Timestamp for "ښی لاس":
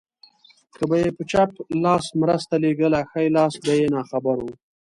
3.11-3.53